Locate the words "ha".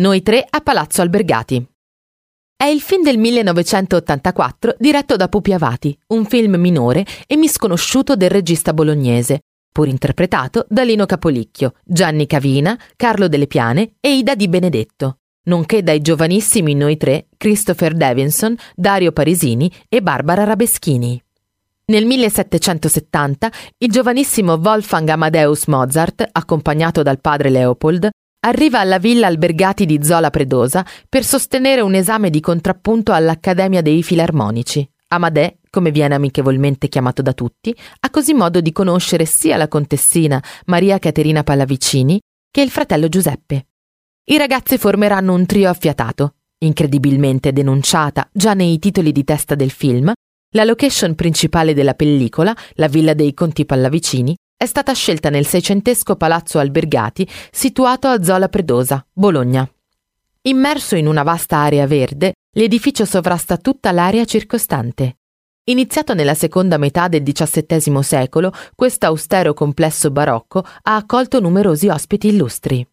38.00-38.10, 70.82-70.94